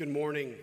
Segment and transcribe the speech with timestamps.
[0.00, 0.54] Good morning.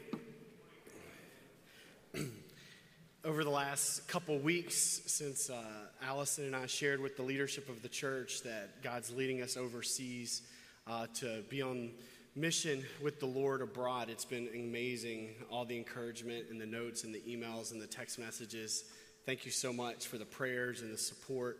[3.23, 4.75] Over the last couple weeks,
[5.05, 5.62] since uh,
[6.02, 10.42] Allison and I shared with the leadership of the church that God's leading us overseas
[10.88, 11.92] uh, to be on
[12.36, 15.36] mission with the Lord abroad, it's been amazing.
[15.51, 18.85] All the encouragement and the notes and the emails and the text messages.
[19.27, 21.59] Thank you so much for the prayers and the support.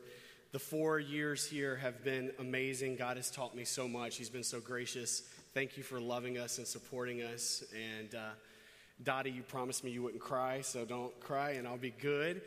[0.52, 2.96] The four years here have been amazing.
[2.96, 4.18] God has taught me so much.
[4.18, 5.22] He's been so gracious.
[5.58, 7.64] Thank you for loving us and supporting us.
[7.74, 8.30] And uh,
[9.02, 12.44] Dottie, you promised me you wouldn't cry, so don't cry and I'll be good.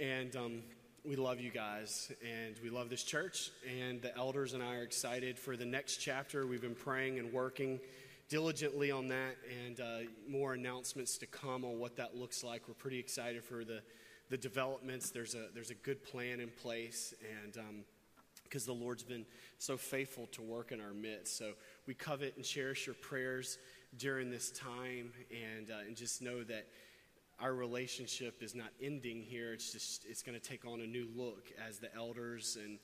[0.00, 0.62] And um,
[1.04, 3.50] we love you guys and we love this church.
[3.68, 6.46] And the elders and I are excited for the next chapter.
[6.46, 7.80] We've been praying and working
[8.28, 9.98] diligently on that and uh,
[10.28, 12.68] more announcements to come on what that looks like.
[12.68, 13.82] We're pretty excited for the
[14.30, 15.10] the developments.
[15.10, 17.58] There's a, there's a good plan in place, and
[18.44, 19.26] because um, the Lord's been
[19.58, 21.36] so faithful to work in our midst.
[21.36, 21.54] So
[21.86, 23.58] we covet and cherish your prayers
[23.96, 26.66] during this time, and, uh, and just know that
[27.40, 29.52] our relationship is not ending here.
[29.52, 32.78] It's just it's going to take on a new look as the elders and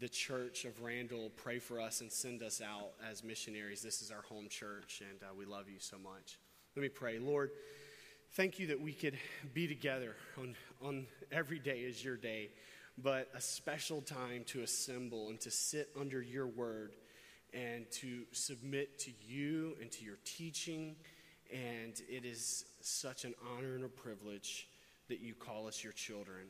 [0.00, 3.82] the church of Randall pray for us and send us out as missionaries.
[3.82, 6.38] This is our home church, and uh, we love you so much.
[6.76, 7.50] Let me pray, Lord.
[8.32, 9.16] Thank you that we could
[9.52, 12.50] be together on, on every day is your day,
[12.98, 16.92] but a special time to assemble and to sit under your word
[17.54, 20.96] and to submit to you and to your teaching.
[21.52, 24.68] And it is such an honor and a privilege
[25.08, 26.46] that you call us your children,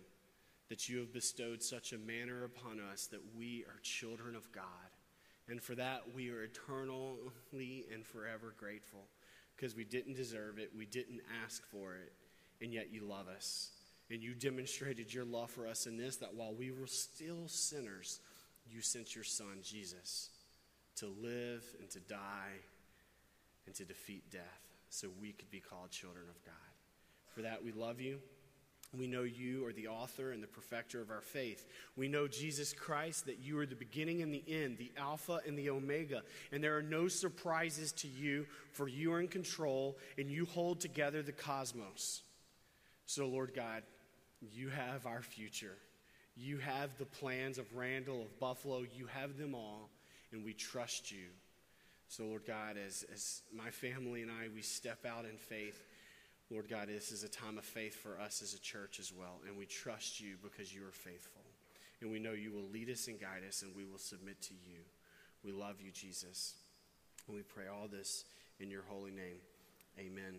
[0.69, 4.65] that you have bestowed such a manner upon us that we are children of God.
[5.49, 9.05] And for that, we are eternally and forever grateful
[9.55, 12.13] because we didn't deserve it, we didn't ask for it,
[12.63, 13.71] and yet you love us.
[14.11, 18.21] And you demonstrated your love for us in this that while we were still sinners,
[18.71, 20.31] you sent your son, Jesus,
[20.97, 22.61] to live and to die
[23.67, 24.43] and to defeat death
[24.89, 26.55] so we could be called children of God.
[27.35, 28.21] For that, we love you.
[28.97, 31.67] We know you are the author and the perfecter of our faith.
[31.97, 35.59] We know, Jesus Christ, that you are the beginning and the end, the Alpha and
[35.59, 36.23] the Omega.
[36.53, 40.81] And there are no surprises to you, for you are in control and you hold
[40.81, 42.23] together the cosmos.
[43.07, 43.83] So, Lord God,
[44.53, 45.77] you have our future.
[46.37, 48.85] You have the plans of Randall, of Buffalo.
[48.95, 49.91] You have them all,
[50.35, 51.29] and we trust you.
[52.09, 55.83] So, Lord God, as, as my family and I, we step out in faith
[56.51, 59.41] Lord God, this is a time of faith for us as a church as well,
[59.47, 61.41] and we trust you because you are faithful.
[62.01, 64.55] And we know you will lead us and guide us, and we will submit to
[64.55, 64.81] you.
[65.43, 66.55] We love you, Jesus.
[67.27, 68.25] And we pray all this
[68.61, 69.39] in your holy name.
[69.99, 70.37] Amen.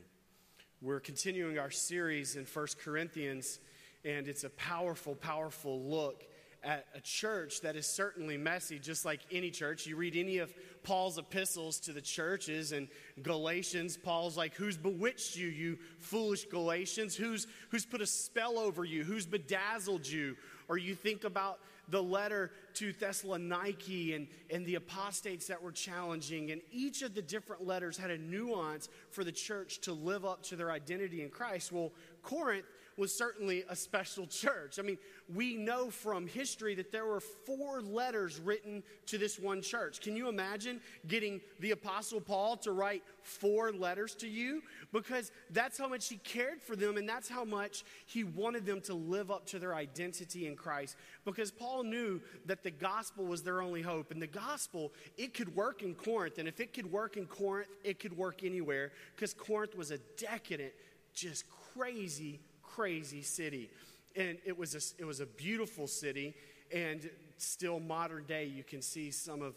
[0.81, 3.59] We're continuing our series in First Corinthians,
[4.03, 6.23] and it's a powerful, powerful look
[6.66, 9.86] at a church that is certainly messy, just like any church.
[9.86, 10.52] You read any of
[10.84, 12.88] Paul's epistles to the churches and
[13.22, 17.16] Galatians, Paul's like, Who's bewitched you, you foolish Galatians?
[17.16, 19.04] Who's, who's put a spell over you?
[19.04, 20.36] Who's bedazzled you?
[20.68, 21.59] Or you think about
[21.90, 26.52] the letter to Thessaloniki and, and the apostates that were challenging.
[26.52, 30.42] And each of the different letters had a nuance for the church to live up
[30.44, 31.72] to their identity in Christ.
[31.72, 31.92] Well,
[32.24, 32.66] Corinth
[32.97, 34.79] was certainly a special church.
[34.79, 34.97] I mean,
[35.33, 40.00] we know from history that there were four letters written to this one church.
[40.01, 44.61] Can you imagine getting the Apostle Paul to write four letters to you?
[44.94, 48.81] Because that's how much he cared for them and that's how much he wanted them
[48.81, 50.95] to live up to their identity in Christ.
[51.25, 54.12] Because Paul knew that the gospel was their only hope.
[54.12, 56.38] And the gospel, it could work in Corinth.
[56.38, 58.91] And if it could work in Corinth, it could work anywhere.
[59.16, 60.72] Because Corinth was a decadent,
[61.13, 62.39] just crazy
[62.75, 63.69] crazy city.
[64.16, 66.34] And it was a, it was a beautiful city,
[66.74, 69.56] and still modern day, you can see some of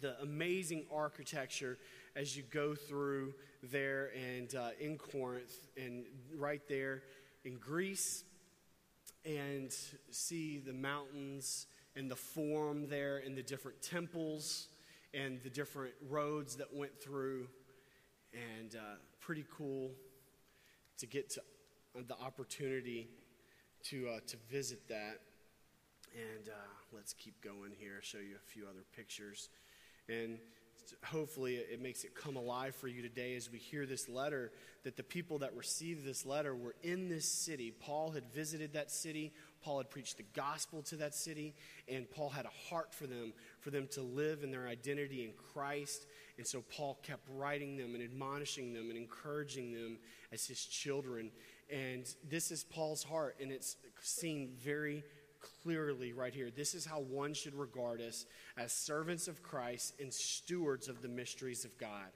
[0.00, 1.78] the amazing architecture
[2.16, 6.04] as you go through there and uh, in Corinth and
[6.36, 7.02] right there
[7.44, 8.24] in Greece
[9.24, 9.74] and
[10.10, 11.66] see the mountains
[11.96, 14.68] and the forum there and the different temples
[15.14, 17.46] and the different roads that went through.
[18.32, 19.90] And uh, pretty cool
[20.98, 21.42] to get to
[22.02, 23.08] the opportunity
[23.84, 25.20] to, uh, to visit that.
[26.14, 26.52] And uh,
[26.92, 29.48] let's keep going here, show you a few other pictures.
[30.08, 30.38] And
[31.02, 34.52] hopefully it makes it come alive for you today as we hear this letter
[34.84, 37.70] that the people that received this letter were in this city.
[37.70, 39.32] Paul had visited that city,
[39.62, 41.54] Paul had preached the gospel to that city,
[41.88, 45.30] and Paul had a heart for them, for them to live in their identity in
[45.54, 46.06] Christ.
[46.36, 49.98] And so Paul kept writing them and admonishing them and encouraging them
[50.32, 51.30] as his children.
[51.72, 55.02] And this is Paul's heart, and it's seen very
[55.62, 56.50] clearly right here.
[56.50, 58.26] This is how one should regard us
[58.56, 62.08] as servants of Christ and stewards of the mysteries of God.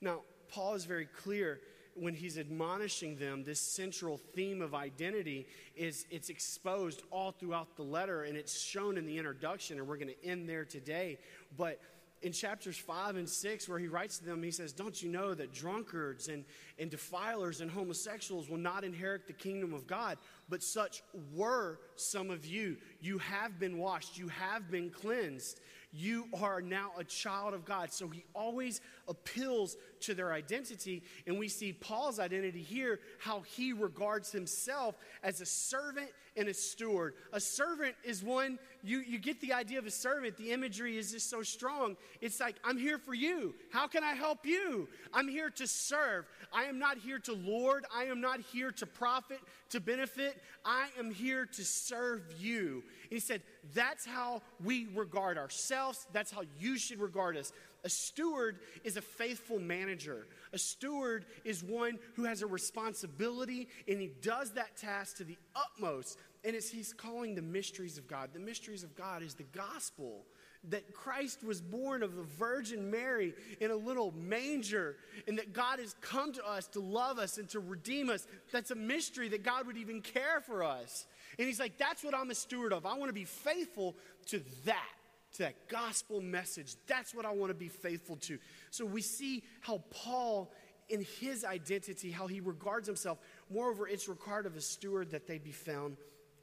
[0.00, 1.60] Now, Paul is very clear
[1.96, 5.46] when he's admonishing them, this central theme of identity
[5.76, 9.96] is it's exposed all throughout the letter and it's shown in the introduction, and we're
[9.96, 11.18] going to end there today.
[11.56, 11.80] But
[12.24, 15.34] in chapters 5 and 6, where he writes to them, he says, Don't you know
[15.34, 16.44] that drunkards and,
[16.78, 20.16] and defilers and homosexuals will not inherit the kingdom of God?
[20.48, 21.02] But such
[21.34, 22.78] were some of you.
[23.02, 25.60] You have been washed, you have been cleansed.
[25.92, 27.92] You are now a child of God.
[27.92, 31.02] So he always appeals to their identity.
[31.26, 36.54] And we see Paul's identity here, how he regards himself as a servant and a
[36.54, 37.14] steward.
[37.32, 40.36] A servant is one, you, you get the idea of a servant.
[40.36, 41.96] The imagery is just so strong.
[42.20, 43.54] It's like, I'm here for you.
[43.70, 44.88] How can I help you?
[45.12, 46.26] I'm here to serve.
[46.52, 47.84] I am not here to lord.
[47.94, 49.40] I am not here to profit,
[49.70, 50.42] to benefit.
[50.64, 52.82] I am here to serve you.
[53.04, 53.42] And he said,
[53.74, 56.06] That's how we regard ourselves.
[56.12, 57.52] That's how you should regard us.
[57.84, 60.26] A steward is a faithful manager.
[60.54, 65.36] A steward is one who has a responsibility and he does that task to the
[65.54, 66.18] utmost.
[66.44, 68.30] And it's, he's calling the mysteries of God.
[68.32, 70.24] The mysteries of God is the gospel
[70.70, 74.96] that Christ was born of the Virgin Mary in a little manger,
[75.28, 78.26] and that God has come to us to love us and to redeem us.
[78.50, 81.06] That's a mystery that God would even care for us.
[81.38, 82.86] And He's like, That's what I'm a steward of.
[82.86, 83.94] I want to be faithful
[84.28, 84.90] to that
[85.34, 86.74] to that gospel message.
[86.86, 88.38] That's what I want to be faithful to.
[88.70, 90.52] So we see how Paul,
[90.88, 93.18] in his identity, how he regards himself.
[93.50, 95.96] Moreover, it's required of a steward that they be found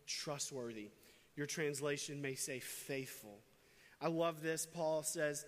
[0.07, 0.89] trustworthy.
[1.35, 3.39] Your translation may say faithful.
[4.01, 4.65] I love this.
[4.65, 5.45] Paul says,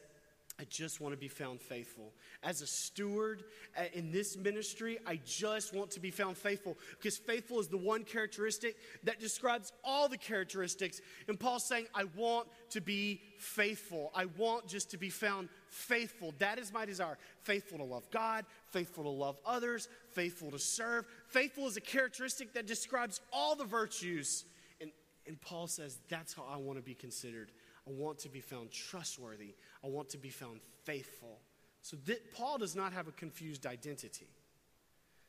[0.59, 2.13] I just want to be found faithful.
[2.43, 3.43] As a steward
[3.75, 7.77] uh, in this ministry, I just want to be found faithful because faithful is the
[7.77, 11.01] one characteristic that describes all the characteristics.
[11.27, 14.11] And Paul's saying, I want to be faithful.
[14.13, 16.35] I want just to be found faithful.
[16.37, 17.17] That is my desire.
[17.41, 21.05] Faithful to love God, faithful to love others, faithful to serve.
[21.29, 24.45] Faithful is a characteristic that describes all the virtues.
[24.79, 24.91] And,
[25.25, 27.51] and Paul says, that's how I want to be considered.
[27.87, 29.55] I want to be found trustworthy.
[29.83, 31.39] I want to be found faithful.
[31.81, 34.27] So that Paul does not have a confused identity.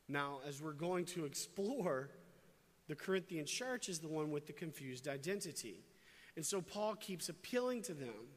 [0.09, 2.11] Now, as we're going to explore,
[2.89, 5.81] the Corinthian church is the one with the confused identity.
[6.37, 8.29] And so Paul keeps appealing to them.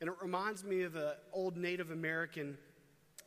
[0.00, 2.58] And it reminds me of an old Native American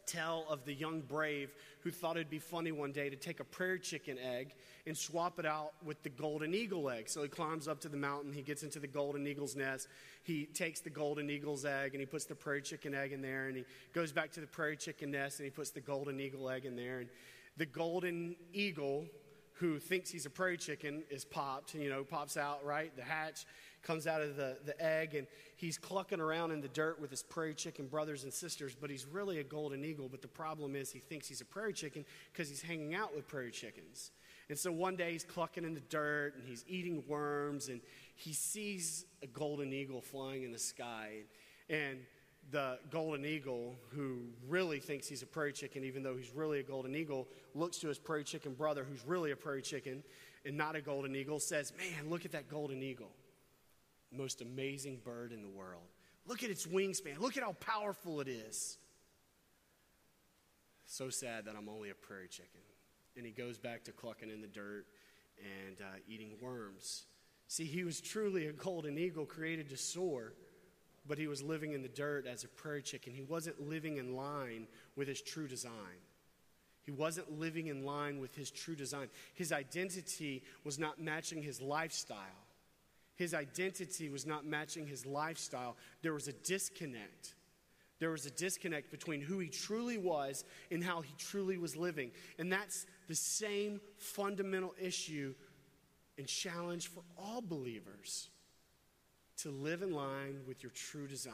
[0.05, 3.43] tell of the young brave who thought it'd be funny one day to take a
[3.43, 4.53] prairie chicken egg
[4.87, 7.09] and swap it out with the golden eagle egg.
[7.09, 9.87] So he climbs up to the mountain, he gets into the golden eagle's nest,
[10.23, 13.47] he takes the golden eagle's egg and he puts the prairie chicken egg in there,
[13.47, 16.49] and he goes back to the prairie chicken nest and he puts the golden eagle
[16.49, 16.99] egg in there.
[16.99, 17.09] And
[17.57, 19.05] the golden eagle,
[19.53, 22.95] who thinks he's a prairie chicken, is popped, you know, pops out, right?
[22.95, 23.45] The hatch
[23.85, 27.23] comes out of the, the egg, and he's clucking around in the dirt with his
[27.23, 30.09] prairie chicken brothers and sisters, but he's really a golden eagle.
[30.09, 33.27] But the problem is, he thinks he's a prairie chicken because he's hanging out with
[33.27, 34.11] prairie chickens.
[34.49, 37.81] And so one day he's clucking in the dirt and he's eating worms, and
[38.15, 41.23] he sees a golden eagle flying in the sky.
[41.69, 41.99] And
[42.51, 46.63] the golden eagle, who really thinks he's a prairie chicken, even though he's really a
[46.63, 50.03] golden eagle, looks to his prairie chicken brother, who's really a prairie chicken
[50.45, 53.09] and not a golden eagle, says, Man, look at that golden eagle
[54.15, 55.83] most amazing bird in the world.
[56.27, 57.19] Look at its wingspan.
[57.19, 58.77] Look at how powerful it is.
[60.85, 62.61] So sad that I'm only a prairie chicken.
[63.17, 64.85] And he goes back to clucking in the dirt
[65.67, 67.05] and uh, eating worms.
[67.47, 70.33] See, he was truly a golden eagle created to soar,
[71.07, 73.13] but he was living in the dirt as a prairie chicken.
[73.13, 76.01] He wasn't living in line with his true design.
[76.81, 79.09] He wasn't living in line with his true design.
[79.33, 82.44] His identity was not matching his lifestyle.
[83.15, 85.77] His identity was not matching his lifestyle.
[86.01, 87.35] There was a disconnect.
[87.99, 92.11] There was a disconnect between who he truly was and how he truly was living.
[92.37, 95.33] And that's the same fundamental issue
[96.17, 98.29] and challenge for all believers
[99.37, 101.33] to live in line with your true design,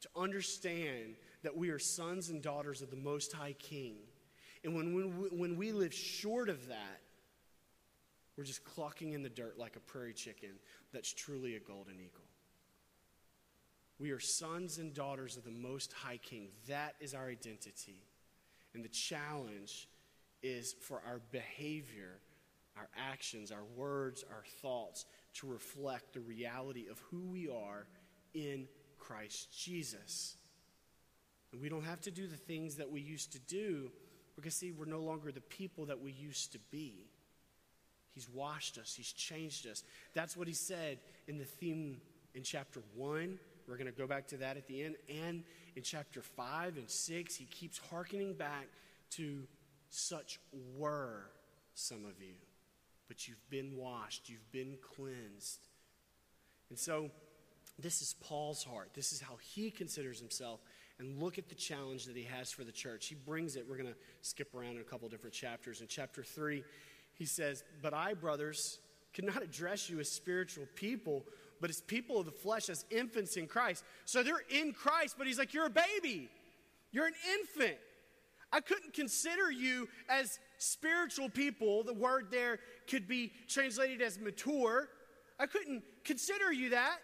[0.00, 3.96] to understand that we are sons and daughters of the Most High King.
[4.64, 7.00] And when, when, when we live short of that,
[8.36, 10.50] we're just clucking in the dirt like a prairie chicken
[10.92, 12.24] that's truly a golden eagle.
[13.98, 16.48] We are sons and daughters of the Most High King.
[16.68, 18.02] That is our identity.
[18.74, 19.88] And the challenge
[20.42, 22.20] is for our behavior,
[22.76, 27.86] our actions, our words, our thoughts to reflect the reality of who we are
[28.34, 30.36] in Christ Jesus.
[31.52, 33.90] And we don't have to do the things that we used to do
[34.34, 37.06] because, see, we're no longer the people that we used to be.
[38.16, 39.84] He's washed us, He's changed us.
[40.14, 42.00] That's what He said in the theme
[42.34, 44.96] in chapter 1 We're going to go back to that at the end.
[45.08, 45.44] And
[45.76, 48.68] in chapter 5 and 6, he keeps hearkening back
[49.10, 49.46] to
[49.90, 50.40] such
[50.78, 51.30] were
[51.74, 52.34] some of you,
[53.06, 55.68] but you've been washed, you've been cleansed.
[56.70, 57.10] And so,
[57.78, 58.90] this is Paul's heart.
[58.94, 60.60] This is how he considers himself.
[60.98, 63.06] And look at the challenge that he has for the church.
[63.06, 63.66] He brings it.
[63.68, 65.82] We're going to skip around in a couple different chapters.
[65.82, 66.64] In chapter 3,
[67.16, 68.78] he says, But I, brothers,
[69.12, 71.24] cannot address you as spiritual people,
[71.60, 73.84] but as people of the flesh, as infants in Christ.
[74.04, 76.28] So they're in Christ, but he's like, You're a baby,
[76.92, 77.78] you're an infant.
[78.52, 81.82] I couldn't consider you as spiritual people.
[81.82, 84.88] The word there could be translated as mature.
[85.38, 86.98] I couldn't consider you that.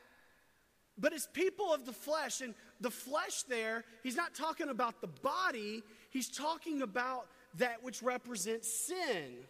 [0.97, 5.09] But as people of the flesh, and the flesh there, he's not talking about the
[5.09, 7.27] body, he's talking about
[7.57, 9.45] that which represents sin.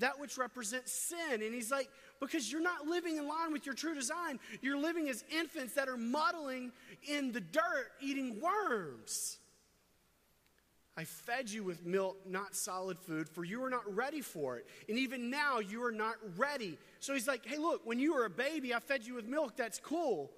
[0.00, 1.42] That which represents sin.
[1.42, 1.88] And he's like,
[2.20, 4.40] because you're not living in line with your true design.
[4.60, 6.72] You're living as infants that are muddling
[7.08, 9.38] in the dirt, eating worms.
[10.96, 14.66] I fed you with milk, not solid food, for you were not ready for it.
[14.88, 16.78] And even now, you are not ready.
[17.00, 19.56] So he's like, hey, look, when you were a baby, I fed you with milk.
[19.56, 20.30] That's cool.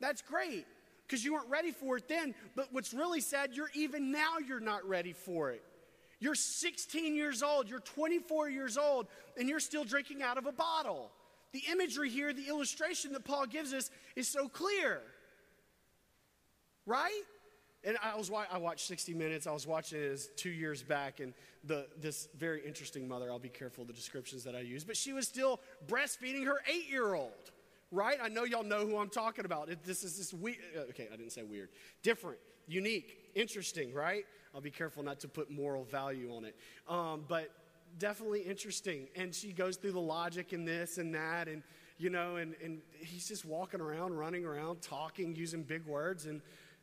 [0.00, 0.66] That's great
[1.06, 2.34] because you weren't ready for it then.
[2.56, 5.62] But what's really sad, you're even now, you're not ready for it.
[6.20, 9.08] You're 16 years old, you're 24 years old,
[9.38, 11.10] and you're still drinking out of a bottle.
[11.52, 15.00] The imagery here, the illustration that Paul gives us is so clear.
[16.86, 17.22] Right?
[17.82, 19.46] And I was I watched 60 Minutes.
[19.46, 21.32] I was watching it two years back, and
[21.64, 23.30] the this very interesting mother.
[23.30, 27.50] I'll be careful the descriptions that I use, but she was still breastfeeding her eight-year-old.
[27.90, 28.18] Right?
[28.22, 29.70] I know y'all know who I'm talking about.
[29.70, 30.58] It, this is this weird.
[30.76, 31.70] Uh, okay, I didn't say weird.
[32.02, 33.94] Different, unique, interesting.
[33.94, 34.26] Right?
[34.54, 36.56] I'll be careful not to put moral value on it,
[36.88, 37.50] um, but
[37.98, 39.08] definitely interesting.
[39.16, 41.62] And she goes through the logic in this and that, and
[41.98, 46.40] you know, and and he's just walking around, running around, talking, using big words, and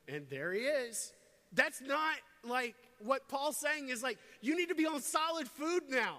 [0.07, 1.13] and there he is.
[1.53, 5.83] That's not like what Paul's saying is like, you need to be on solid food
[5.89, 6.17] now.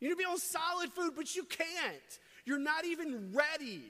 [0.00, 2.18] You need to be on solid food, but you can't.
[2.44, 3.82] You're not even ready.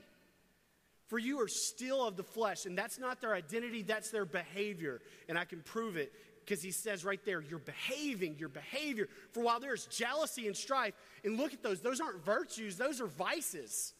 [1.12, 5.02] For you are still of the flesh, and that's not their identity, that's their behavior.
[5.28, 9.10] And I can prove it because he says right there, you're behaving, your behavior.
[9.32, 13.08] For while there's jealousy and strife, and look at those, those aren't virtues, those are
[13.08, 13.92] vices.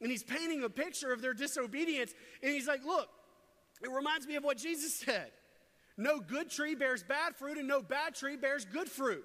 [0.00, 2.12] And he's painting a picture of their disobedience,
[2.42, 3.08] and he's like, look,
[3.80, 5.30] it reminds me of what Jesus said
[5.96, 9.24] No good tree bears bad fruit, and no bad tree bears good fruit.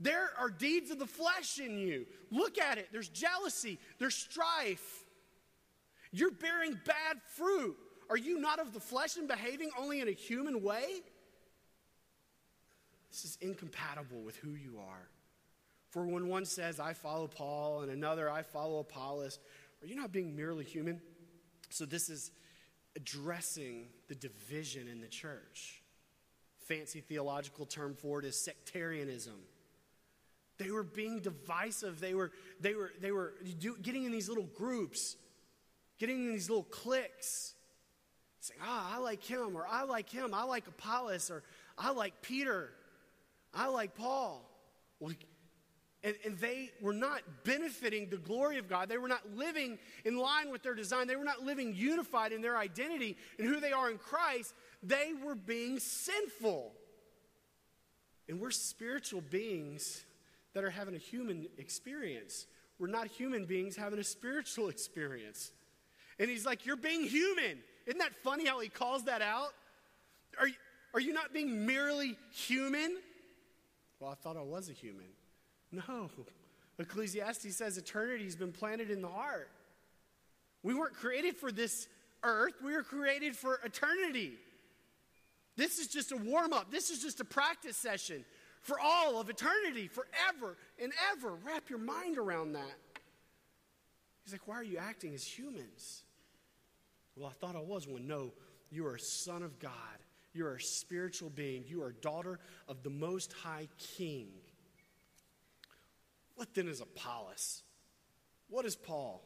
[0.00, 2.06] There are deeds of the flesh in you.
[2.32, 2.88] Look at it.
[2.90, 5.01] There's jealousy, there's strife.
[6.12, 7.76] You're bearing bad fruit.
[8.10, 10.84] Are you not of the flesh and behaving only in a human way?
[13.10, 15.08] This is incompatible with who you are.
[15.90, 19.38] For when one says, I follow Paul, and another, I follow Apollos,
[19.82, 21.00] are you not being merely human?
[21.68, 22.30] So, this is
[22.96, 25.82] addressing the division in the church.
[26.68, 29.34] Fancy theological term for it is sectarianism.
[30.58, 32.00] They were being divisive.
[32.00, 33.34] They were, they were, they were
[33.82, 35.16] getting in these little groups,
[36.02, 37.54] getting in these little cliques.
[38.40, 41.44] Saying, ah, I like him, or I like him, I like Apollos, or
[41.78, 42.70] I like Peter,
[43.54, 44.42] I like Paul.
[44.98, 45.14] Well,
[46.02, 48.88] and, and, they were not benefiting the glory of God.
[48.88, 51.06] They were not living in line with their design.
[51.06, 54.54] They were not living unified in their identity and who they are in Christ.
[54.82, 56.72] They were being sinful.
[58.28, 60.04] And we're spiritual beings
[60.54, 62.48] that are having a human experience.
[62.80, 65.52] We're not human beings having a spiritual experience.
[66.18, 67.58] And he's like, You're being human.
[67.86, 69.52] Isn't that funny how he calls that out?
[70.38, 70.54] Are you,
[70.94, 72.96] are you not being merely human?
[73.98, 75.06] Well, I thought I was a human.
[75.70, 76.10] No.
[76.78, 79.50] Ecclesiastes says eternity has been planted in the heart.
[80.62, 81.88] We weren't created for this
[82.22, 84.34] earth, we were created for eternity.
[85.56, 88.24] This is just a warm up, this is just a practice session
[88.62, 91.34] for all of eternity, forever and ever.
[91.44, 92.76] Wrap your mind around that.
[94.24, 96.02] He's like, Why are you acting as humans?
[97.16, 98.06] Well, I thought I was one.
[98.06, 98.32] No,
[98.70, 99.72] you are a son of God.
[100.32, 101.64] You are a spiritual being.
[101.66, 102.38] You are a daughter
[102.68, 104.28] of the Most High King.
[106.36, 107.62] What then is Apollos?
[108.48, 109.22] What is Paul?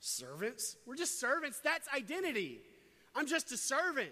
[0.00, 0.76] Servants?
[0.86, 1.60] We're just servants.
[1.64, 2.60] That's identity.
[3.14, 4.10] I'm just a servant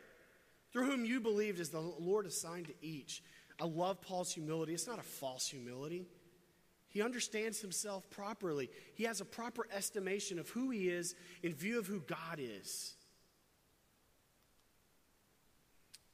[0.72, 3.22] through whom you believed as the Lord assigned to each.
[3.60, 4.74] I love Paul's humility.
[4.74, 6.06] It's not a false humility.
[6.96, 8.70] He understands himself properly.
[8.94, 12.94] He has a proper estimation of who he is in view of who God is.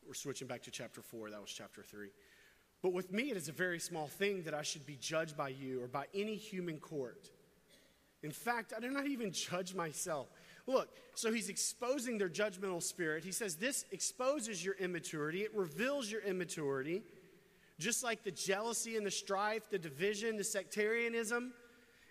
[0.05, 1.31] We're switching back to chapter 4.
[1.31, 2.09] That was chapter 3.
[2.83, 5.51] But with me, it is a very small thing that I should be judged by
[5.51, 7.31] you or by any human court.
[8.25, 10.33] In fact, I do not even judge myself.
[10.67, 13.23] Look, so he's exposing their judgmental spirit.
[13.23, 17.05] He says this exposes your immaturity, it reveals your immaturity.
[17.83, 21.53] Just like the jealousy and the strife, the division, the sectarianism.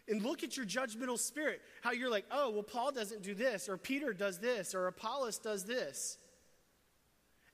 [0.09, 1.61] And look at your judgmental spirit.
[1.81, 5.37] How you're like, oh, well, Paul doesn't do this, or Peter does this, or Apollos
[5.37, 6.17] does this.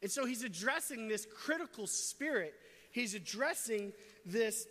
[0.01, 2.55] And so he's addressing this critical spirit.
[2.91, 3.93] He's addressing
[4.25, 4.65] this,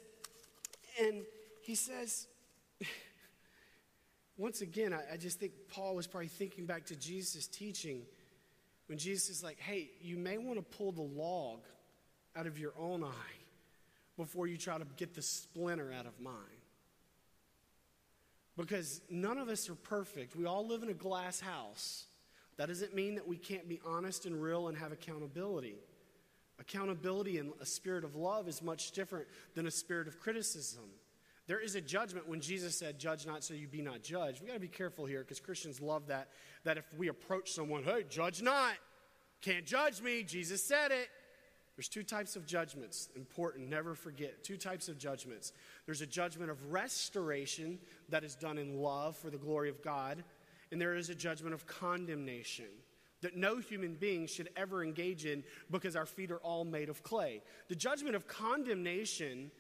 [1.01, 1.23] and
[1.63, 2.27] he says,
[4.37, 8.03] once again, I, I, just think Paul was probably thinking back to Jesus' teaching
[8.89, 11.61] when Jesus is like, hey, you may want to pull the log
[12.35, 13.36] out of your own eye
[14.17, 16.35] before you try to get the splinter out of mine.
[18.57, 20.35] Because none of us are perfect.
[20.35, 22.07] We all live in a glass house.
[22.57, 25.77] That doesn't mean that we can't be honest and real and have accountability.
[26.59, 30.85] Accountability and a spirit of love is much different than a spirit of criticism.
[31.47, 34.41] There is a judgment when Jesus said, Judge not so you be not judged.
[34.41, 36.29] We got to be careful here because Christians love that.
[36.65, 38.75] That if we approach someone, hey, judge not,
[39.43, 41.09] can't judge me, Jesus said it.
[41.77, 44.43] There's two types of judgments, important, never forget.
[44.43, 45.53] Two types of judgments.
[45.85, 47.79] There's a judgment of restoration
[48.09, 50.25] that is done in love for the glory of God,
[50.73, 52.67] and there is a judgment of condemnation
[53.21, 57.03] that no human being should ever engage in because our feet are all made of
[57.03, 57.43] clay.
[57.69, 59.51] The judgment of condemnation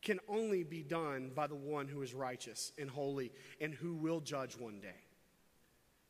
[0.00, 4.20] can only be done by the one who is righteous and holy and who will
[4.20, 5.03] judge one day.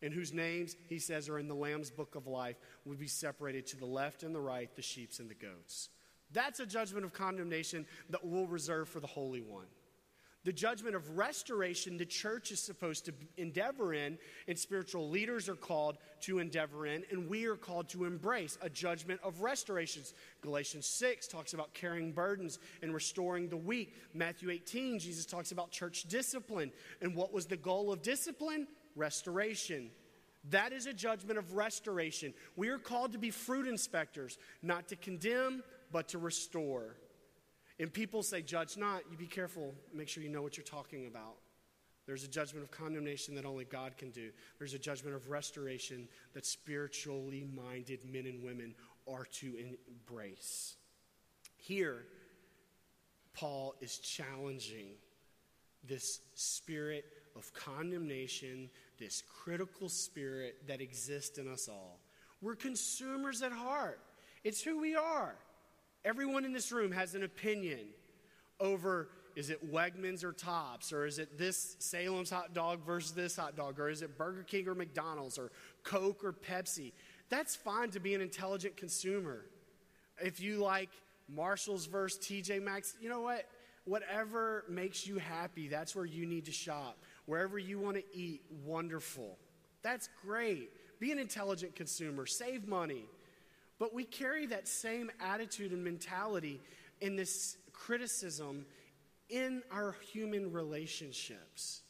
[0.03, 3.67] And whose names, he says, are in the Lamb's book of life, will be separated
[3.69, 5.89] to the left and the right, the sheeps and the goats.
[6.33, 9.67] That's a judgment of condemnation that we'll reserve for the Holy One.
[10.45, 15.55] The judgment of restoration the church is supposed to endeavor in, and spiritual leaders are
[15.55, 20.13] called to endeavor in, and we are called to embrace a judgment of restorations.
[20.43, 23.95] Galatians 6 talks about carrying burdens and restoring the weak.
[24.13, 26.73] Matthew 18, Jesus talks about church discipline.
[27.01, 28.67] And what was the goal of discipline?
[28.97, 29.91] Restoration.
[30.51, 32.35] That is a judgment of restoration.
[32.57, 36.97] We are called to be fruit inspectors, not to condemn, but to restore.
[37.81, 41.07] And people say, Judge not, you be careful, make sure you know what you're talking
[41.07, 41.37] about.
[42.07, 44.31] There's a judgment of condemnation that only God can do.
[44.59, 48.75] There's a judgment of restoration that spiritually minded men and women
[49.11, 50.77] are to embrace.
[51.57, 52.05] Here,
[53.33, 54.91] Paul is challenging
[55.83, 61.99] this spirit of condemnation, this critical spirit that exists in us all.
[62.41, 64.01] We're consumers at heart,
[64.45, 65.35] it's who we are.
[66.05, 67.81] Everyone in this room has an opinion
[68.61, 73.37] over is it Wegmans or Tops, or is it this Sahlen's hot dog versus this
[73.37, 75.51] hot dog, or is it Burger King or McDonald's, or
[75.83, 76.93] Coke or Pepsi?
[77.31, 79.45] That's fine to be an intelligent consumer.
[80.23, 80.91] If you like
[81.29, 83.47] Marshalls versus TJ Maxx, you know what?
[83.87, 86.97] Whatever makes you happy, that's where you need to shop.
[87.27, 89.39] Wherever you want to eat, wonderful.
[89.83, 90.71] That's great.
[91.01, 93.05] Be an intelligent consumer, save money.
[93.79, 96.61] But we carry that same attitude and mentality
[97.01, 98.67] in this criticism
[99.29, 101.83] in our human relationships.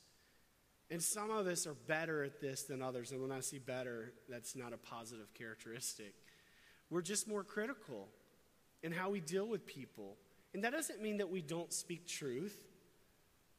[0.91, 3.13] And some of us are better at this than others.
[3.13, 6.15] And when I see better, that's not a positive characteristic.
[6.91, 8.09] We're just more critical
[8.83, 10.17] in how we deal with people.
[10.53, 12.65] And that doesn't mean that we don't speak truth.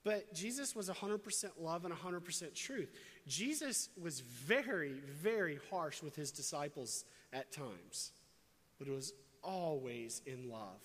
[0.06, 2.94] But Jesus was 100% love and 100% truth.
[3.28, 8.12] Jesus was very, very harsh with his disciples at times
[8.78, 9.14] but it was
[9.44, 10.82] always in love.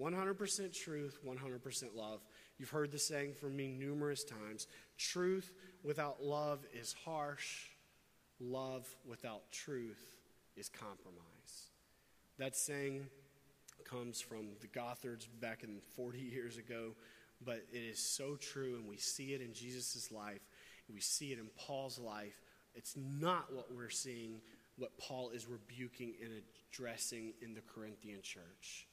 [0.00, 2.20] 100% truth, 100% love.
[2.58, 7.66] You've heard the saying from me numerous times truth without love is harsh,
[8.40, 10.16] love without truth
[10.56, 11.70] is compromise.
[12.38, 13.06] That saying
[13.84, 16.92] comes from the Gothards back in 40 years ago,
[17.44, 20.40] but it is so true, and we see it in Jesus' life,
[20.92, 22.40] we see it in Paul's life.
[22.74, 24.40] It's not what we're seeing
[24.78, 26.30] what Paul is rebuking and
[26.70, 28.86] addressing in the Corinthian church.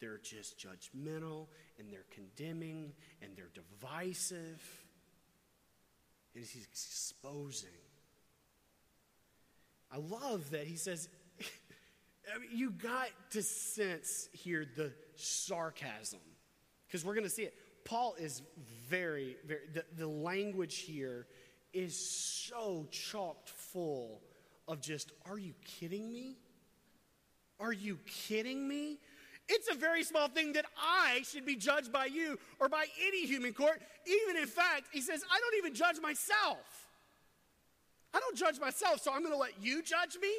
[0.00, 1.46] They're just judgmental
[1.78, 4.62] and they're condemning and they're divisive.
[6.34, 7.68] And he's exposing.
[9.90, 11.08] I love that he says,
[12.34, 16.20] I mean, you got to sense here the sarcasm
[16.86, 17.54] because we're going to see it.
[17.86, 18.42] Paul is
[18.90, 21.26] very, very, the, the language here
[21.72, 24.20] is so chocked full
[24.68, 26.36] of just, are you kidding me?
[27.60, 28.98] Are you kidding me?
[29.48, 33.24] It's a very small thing that I should be judged by you or by any
[33.24, 33.80] human court.
[34.04, 36.88] Even in fact, he says, I don't even judge myself.
[38.12, 40.32] I don't judge myself, so I'm going to let you judge me?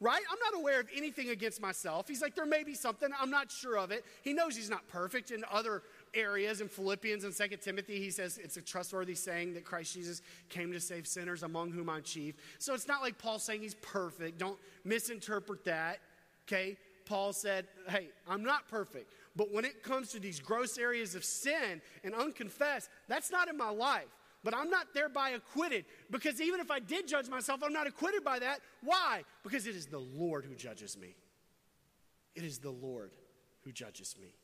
[0.00, 0.22] right?
[0.30, 2.08] I'm not aware of anything against myself.
[2.08, 4.04] He's like, there may be something, I'm not sure of it.
[4.22, 5.82] He knows he's not perfect in other
[6.14, 6.60] areas.
[6.60, 10.72] In Philippians and Second Timothy, he says it's a trustworthy saying that Christ Jesus came
[10.72, 12.34] to save sinners, among whom I'm chief.
[12.58, 14.38] So it's not like Paul saying he's perfect.
[14.38, 15.98] Don't misinterpret that,
[16.46, 16.76] okay?
[17.06, 19.12] Paul said, hey, I'm not perfect.
[19.36, 23.56] But when it comes to these gross areas of sin and unconfessed, that's not in
[23.56, 24.08] my life.
[24.42, 28.22] But I'm not thereby acquitted because even if I did judge myself, I'm not acquitted
[28.22, 28.60] by that.
[28.82, 29.24] Why?
[29.42, 31.16] Because it is the Lord who judges me.
[32.34, 33.12] It is the Lord
[33.64, 34.34] who judges me.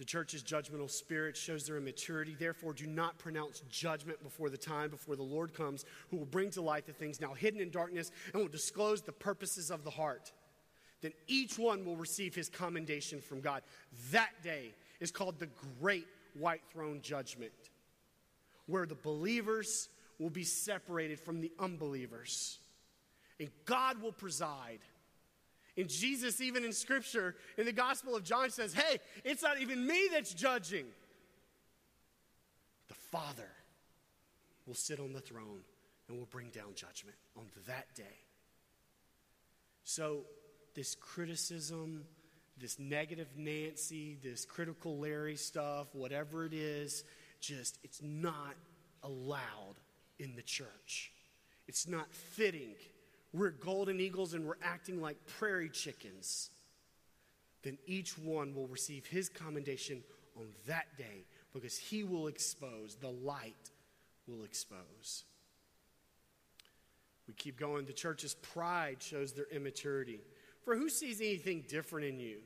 [0.00, 2.34] The church's judgmental spirit shows their immaturity.
[2.34, 6.48] Therefore, do not pronounce judgment before the time, before the Lord comes, who will bring
[6.52, 9.90] to light the things now hidden in darkness and will disclose the purposes of the
[9.90, 10.32] heart.
[11.02, 13.60] Then each one will receive his commendation from God.
[14.10, 15.50] That day is called the
[15.82, 17.52] great white throne judgment,
[18.64, 22.58] where the believers will be separated from the unbelievers.
[23.38, 24.80] And God will preside.
[25.80, 29.86] And Jesus, even in Scripture, in the Gospel of John, says, Hey, it's not even
[29.86, 30.84] me that's judging.
[32.88, 33.48] The Father
[34.66, 35.62] will sit on the throne
[36.06, 38.04] and will bring down judgment on that day.
[39.84, 40.24] So,
[40.74, 42.04] this criticism,
[42.58, 47.04] this negative Nancy, this critical Larry stuff, whatever it is,
[47.40, 48.54] just, it's not
[49.02, 49.76] allowed
[50.18, 51.10] in the church.
[51.66, 52.74] It's not fitting.
[53.32, 56.50] We're golden eagles and we're acting like prairie chickens.
[57.62, 60.02] Then each one will receive his commendation
[60.36, 63.70] on that day because he will expose, the light
[64.26, 65.24] will expose.
[67.28, 67.84] We keep going.
[67.84, 70.20] The church's pride shows their immaturity.
[70.64, 72.38] For who sees anything different in you?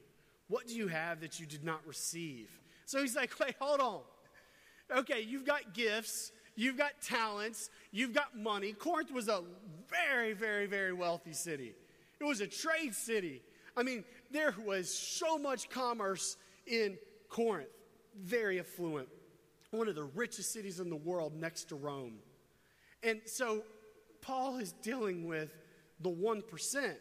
[0.49, 2.51] What do you have that you did not receive?
[2.85, 4.01] So he's like, wait, hold on.
[4.95, 8.73] Okay, you've got gifts, you've got talents, you've got money.
[8.73, 9.43] Corinth was a
[9.89, 11.75] very, very, very wealthy city,
[12.21, 13.43] it was a trade city.
[13.77, 16.37] I mean, there was so much commerce
[16.67, 16.97] in
[17.29, 17.69] Corinth,
[18.17, 19.09] very affluent,
[19.73, 22.19] one of the richest cities in the world next to Rome.
[23.03, 23.65] And so
[24.23, 25.53] Paul is dealing with
[26.01, 26.95] the 1%.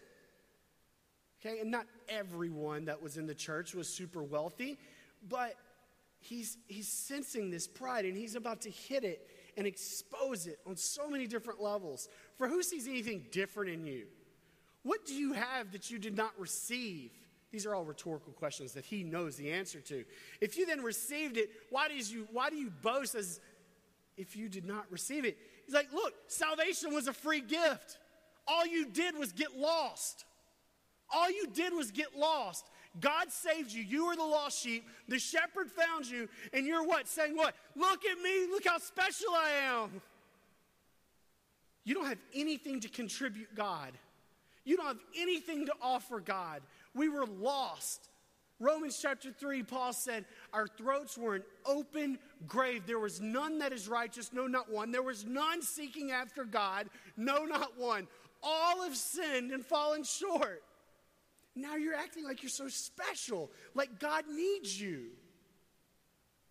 [1.45, 4.77] Okay, and not everyone that was in the church was super wealthy,
[5.27, 5.55] but
[6.19, 10.75] he's, he's sensing this pride and he's about to hit it and expose it on
[10.75, 12.09] so many different levels.
[12.37, 14.05] For who sees anything different in you?
[14.83, 17.11] What do you have that you did not receive?
[17.51, 20.03] These are all rhetorical questions that he knows the answer to.
[20.41, 23.39] If you then received it, why, does you, why do you boast as
[24.17, 25.37] if you did not receive it?
[25.65, 27.99] He's like, look, salvation was a free gift.
[28.47, 30.25] All you did was get lost.
[31.13, 32.65] All you did was get lost.
[32.99, 33.83] God saved you.
[33.83, 34.87] You were the lost sheep.
[35.07, 37.07] The shepherd found you, and you're what?
[37.07, 37.55] Saying what?
[37.75, 38.47] Look at me.
[38.51, 40.01] Look how special I am.
[41.85, 43.91] You don't have anything to contribute God.
[44.63, 46.61] You don't have anything to offer God.
[46.93, 48.09] We were lost.
[48.59, 52.83] Romans chapter 3, Paul said, Our throats were an open grave.
[52.85, 54.91] There was none that is righteous, no, not one.
[54.91, 58.07] There was none seeking after God, no, not one.
[58.41, 60.63] All have sinned and fallen short.
[61.55, 65.09] Now you're acting like you're so special, like God needs you.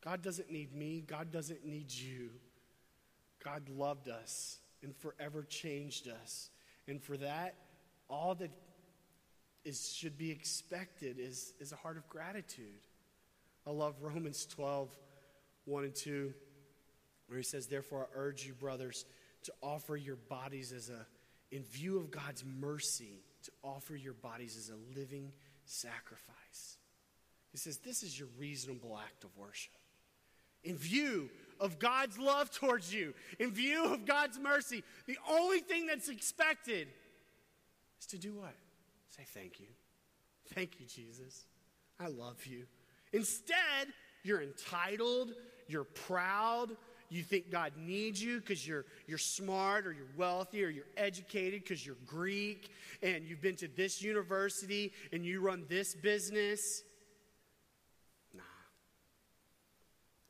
[0.04, 2.30] God doesn't need me, God doesn't need you.
[3.44, 6.50] God loved us and forever changed us.
[6.88, 7.54] And for that,
[8.08, 8.50] all that
[9.64, 12.86] is, should be expected is, is a heart of gratitude.
[13.66, 14.90] I love Romans 12,
[15.64, 16.32] 1 and 2,
[17.28, 19.04] where he says, Therefore, I urge you, brothers,
[19.44, 21.06] to offer your bodies as a,
[21.54, 25.32] in view of God's mercy to offer your bodies as a living
[25.64, 26.76] sacrifice.
[27.50, 29.72] He says, This is your reasonable act of worship.
[30.64, 31.28] In view
[31.60, 36.88] of God's love towards you, in view of God's mercy, the only thing that's expected
[38.00, 38.54] is to do what?
[39.16, 39.66] Say thank you.
[40.54, 41.44] Thank you, Jesus.
[42.00, 42.64] I love you.
[43.12, 43.88] Instead,
[44.22, 45.32] you're entitled,
[45.68, 46.76] you're proud,
[47.12, 51.62] you think God needs you because you're, you're smart or you're wealthy or you're educated
[51.62, 52.70] because you're Greek
[53.02, 56.82] and you've been to this university and you run this business.
[58.34, 58.40] Nah.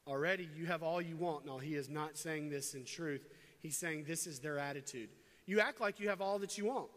[0.08, 1.46] Already you have all you want.
[1.46, 3.28] No, he is not saying this in truth.
[3.60, 5.10] He's saying this is their attitude.
[5.46, 6.88] You act like you have all that you want.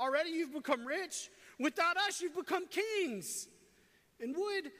[0.00, 1.30] Already you've become rich.
[1.60, 3.46] Without us, you've become kings.
[4.20, 4.70] And would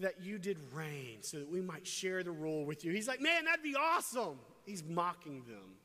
[0.00, 2.92] that you did reign so that we might share the rule with you.
[2.92, 4.38] He's like, man, that'd be awesome.
[4.66, 5.76] He's mocking them,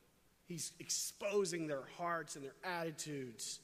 [0.46, 3.60] he's exposing their hearts and their attitudes.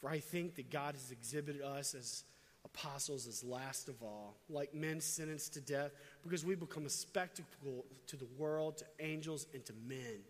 [0.00, 2.24] For I think that God has exhibited us as
[2.64, 7.84] apostles as last of all, like men sentenced to death, because we become a spectacle
[8.06, 10.20] to the world, to angels, and to men.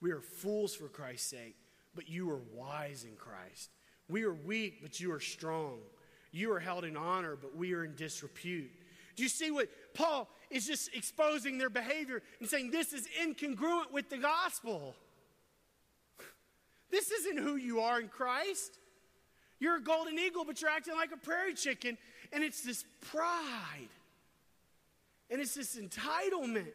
[0.00, 1.56] We are fools for Christ's sake,
[1.94, 3.70] but you are wise in Christ.
[4.08, 5.78] We are weak, but you are strong.
[6.32, 8.70] You are held in honor, but we are in disrepute.
[9.16, 13.92] Do you see what Paul is just exposing their behavior and saying this is incongruent
[13.92, 14.94] with the gospel?
[16.90, 18.78] This isn't who you are in Christ.
[19.58, 21.98] You're a golden eagle, but you're acting like a prairie chicken.
[22.32, 23.88] And it's this pride.
[25.30, 26.72] And it's this entitlement.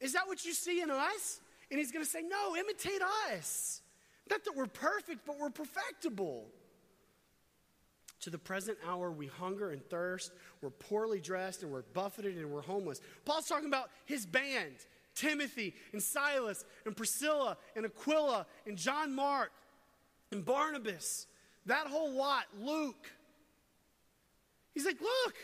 [0.00, 1.40] Is that what you see in us?
[1.70, 3.00] And he's going to say, No, imitate
[3.32, 3.80] us.
[4.30, 6.46] Not that we're perfect, but we're perfectible.
[8.20, 10.32] To the present hour, we hunger and thirst.
[10.62, 13.00] We're poorly dressed and we're buffeted and we're homeless.
[13.24, 14.74] Paul's talking about his band
[15.14, 19.50] Timothy and Silas and Priscilla and Aquila and John Mark
[20.30, 21.26] and Barnabas.
[21.66, 23.10] That whole lot, Luke.
[24.74, 25.34] He's like, Look,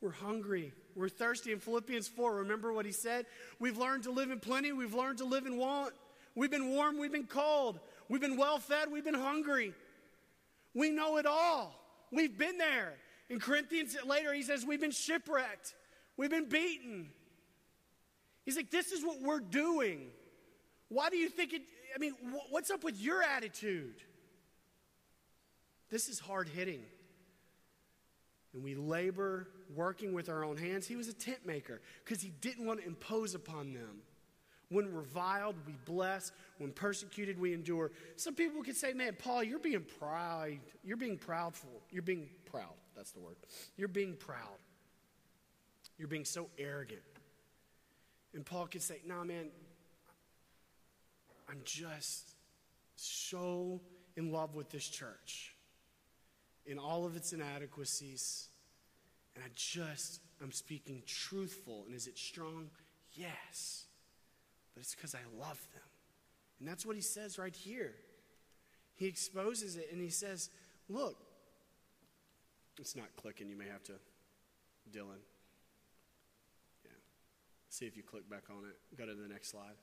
[0.00, 0.72] we're hungry.
[0.94, 1.52] We're thirsty.
[1.52, 3.26] In Philippians 4, remember what he said?
[3.58, 4.72] We've learned to live in plenty.
[4.72, 5.92] We've learned to live in want.
[6.34, 6.98] We've been warm.
[6.98, 7.80] We've been cold.
[8.08, 8.90] We've been well fed.
[8.90, 9.74] We've been hungry.
[10.76, 11.74] We know it all.
[12.12, 12.92] We've been there.
[13.30, 15.74] In Corinthians later, he says, We've been shipwrecked.
[16.18, 17.08] We've been beaten.
[18.44, 20.08] He's like, This is what we're doing.
[20.90, 21.62] Why do you think it?
[21.94, 22.12] I mean,
[22.50, 24.02] what's up with your attitude?
[25.90, 26.82] This is hard hitting.
[28.52, 30.86] And we labor working with our own hands.
[30.86, 34.02] He was a tent maker because he didn't want to impose upon them.
[34.68, 36.32] When reviled, we bless.
[36.58, 37.92] When persecuted, we endure.
[38.16, 40.58] Some people could say, man, Paul, you're being proud.
[40.82, 41.80] You're being proudful.
[41.90, 42.74] You're being proud.
[42.96, 43.36] That's the word.
[43.76, 44.58] You're being proud.
[45.98, 47.00] You're being so arrogant.
[48.34, 49.46] And Paul could say, nah, man,
[51.48, 52.34] I'm just
[52.96, 53.80] so
[54.16, 55.54] in love with this church
[56.66, 58.48] in all of its inadequacies.
[59.36, 61.84] And I just, I'm speaking truthful.
[61.86, 62.68] And is it strong?
[63.12, 63.84] Yes
[64.76, 65.82] but it's because I love them.
[66.60, 67.94] And that's what he says right here.
[68.94, 70.50] He exposes it and he says,
[70.90, 71.16] Look,
[72.78, 73.48] it's not clicking.
[73.48, 73.92] You may have to,
[74.92, 75.22] Dylan.
[76.84, 76.92] Yeah.
[77.70, 78.98] See if you click back on it.
[78.98, 79.74] Go to the next slide.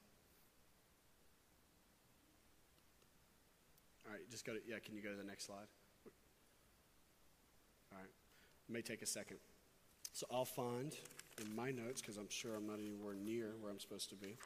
[4.06, 5.68] All right, just go to, yeah, can you go to the next slide?
[7.92, 8.10] All right,
[8.70, 9.38] may take a second.
[10.14, 10.96] So I'll find
[11.42, 14.38] in my notes, because I'm sure I'm not anywhere near where I'm supposed to be.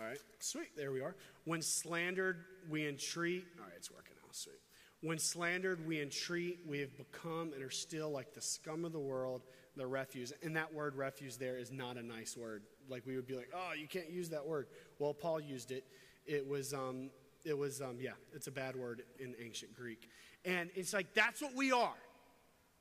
[0.00, 0.74] All right, sweet.
[0.76, 1.14] There we are.
[1.44, 3.44] When slandered, we entreat.
[3.58, 4.34] All right, it's working out.
[4.34, 4.60] Sweet.
[5.02, 6.60] When slandered, we entreat.
[6.66, 9.42] We have become and are still like the scum of the world,
[9.76, 10.32] the refuse.
[10.42, 12.62] And that word refuse there is not a nice word.
[12.88, 14.68] Like we would be like, oh, you can't use that word.
[14.98, 15.84] Well, Paul used it.
[16.24, 17.10] It was, um,
[17.44, 20.08] it was, um, yeah, it's a bad word in ancient Greek.
[20.46, 21.92] And it's like that's what we are.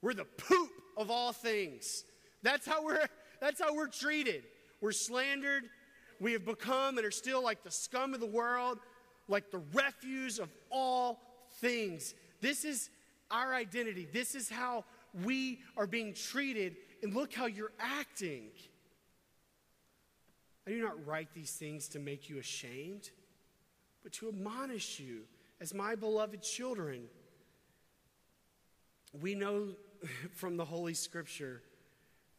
[0.01, 2.05] We're the poop of all things.
[2.43, 3.05] That's how we're.
[3.41, 4.43] That's how we're treated.
[4.81, 5.63] We're slandered
[6.19, 8.79] we have become and are still like the scum of the world,
[9.27, 11.21] like the refuse of all
[11.59, 12.13] things.
[12.41, 12.89] This is
[13.31, 14.07] our identity.
[14.11, 14.85] This is how
[15.23, 16.75] we are being treated.
[17.01, 18.49] And look how you're acting.
[20.67, 23.09] I do not write these things to make you ashamed,
[24.03, 25.21] but to admonish you
[25.61, 27.03] as my beloved children.
[29.19, 29.69] We know
[30.33, 31.61] from the Holy Scripture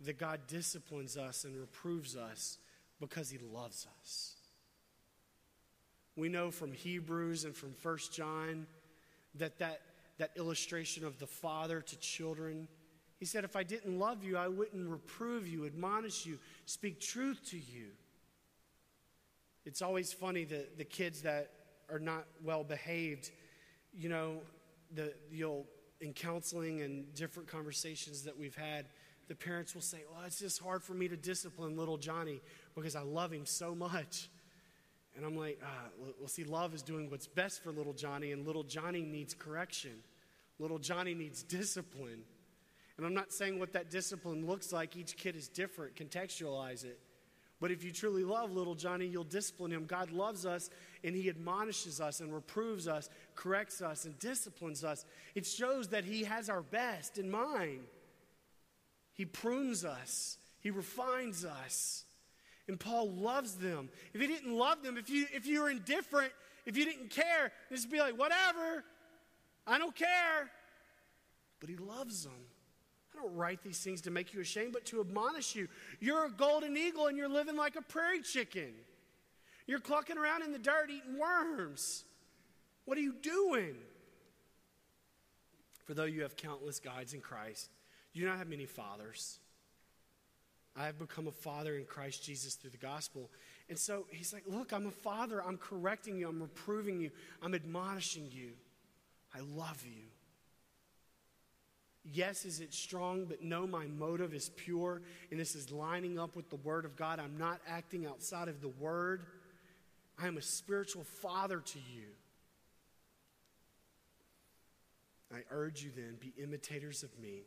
[0.03, 2.59] that God disciplines us and reproves us
[3.01, 4.35] because he loves us.
[6.17, 8.67] We know from Hebrews and from First John
[9.37, 9.81] that, that
[10.21, 12.69] that illustration of the father to children,
[13.19, 17.41] he said, If I didn't love you, I wouldn't reprove you, admonish you, speak truth
[17.51, 17.87] to you.
[19.65, 21.51] It's always funny that the kids that
[21.91, 23.31] are not well behaved,
[23.95, 24.43] you know,
[24.95, 25.65] the, you'll,
[26.03, 28.87] in counseling and different conversations that we've had,
[29.29, 32.43] the parents will say, Well, it's just hard for me to discipline little Johnny
[32.81, 34.29] because I love him so much.
[35.17, 38.47] And I'm like, ah, well, see, love is doing what's best for little Johnny, and
[38.47, 40.03] little Johnny needs correction.
[40.59, 42.23] Little Johnny needs discipline.
[42.97, 44.97] And I'm not saying what that discipline looks like.
[44.97, 45.97] Each kid is different.
[45.97, 47.01] Contextualize it.
[47.61, 49.85] But if you truly love little Johnny, you'll discipline him.
[49.85, 50.71] God loves us,
[51.05, 55.05] and He admonishes us and reproves us, corrects us, and disciplines us.
[55.35, 57.83] It shows that He has our best in mind.
[59.13, 62.05] He prunes us, He refines us.
[62.71, 63.89] And Paul loves them.
[64.15, 66.31] If he didn't love them, if you if you were indifferent,
[66.65, 68.85] if you didn't care, just be like, whatever,
[69.67, 70.49] I don't care.
[71.59, 72.33] But he loves them.
[73.13, 75.67] I don't write these things to make you ashamed, but to admonish you.
[75.99, 78.73] You're a golden eagle and you're living like a prairie chicken.
[79.67, 82.05] You're clucking around in the dirt eating worms.
[82.85, 83.75] What are you doing?
[85.87, 87.69] For though you have countless guides in Christ,
[88.13, 89.40] you do not have many fathers.
[90.77, 93.31] I have become a father in Christ Jesus through the gospel.
[93.69, 95.43] And so he's like, Look, I'm a father.
[95.43, 96.29] I'm correcting you.
[96.29, 97.11] I'm reproving you.
[97.43, 98.53] I'm admonishing you.
[99.35, 100.05] I love you.
[102.05, 106.35] Yes, is it strong, but no, my motive is pure, and this is lining up
[106.35, 107.21] with the Word of God.
[107.21, 109.27] I'm not acting outside of the Word.
[110.19, 112.07] I am a spiritual father to you.
[115.33, 117.43] I urge you then, be imitators of me.